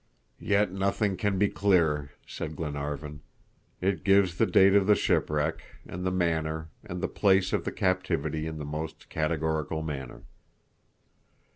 [0.39, 3.21] "Yet nothing can be clearer," said Glenarvan;
[3.81, 7.71] "it gives the date of the shipwreck, and the manner, and the place of the
[7.71, 10.23] captivity in the most categorical manner."